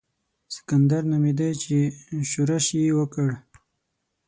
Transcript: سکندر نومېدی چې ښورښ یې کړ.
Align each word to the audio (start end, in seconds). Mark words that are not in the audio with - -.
سکندر 0.55 1.03
نومېدی 1.11 1.51
چې 1.63 1.77
ښورښ 2.29 2.65
یې 2.79 2.85
کړ. 3.13 3.29